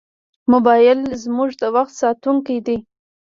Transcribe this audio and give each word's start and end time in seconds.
موبایل 0.51 0.99
زموږ 1.23 1.49
د 1.61 1.63
وخت 1.75 1.93
ساتونکی 2.01 2.57
دی. 2.65 2.77